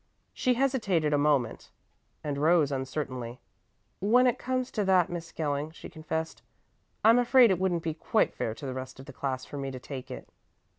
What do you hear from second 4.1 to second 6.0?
it comes to that, Miss Skelling," she